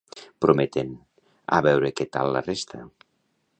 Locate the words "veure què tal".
1.67-2.35